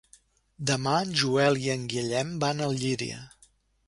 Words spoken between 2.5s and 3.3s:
a Llíria.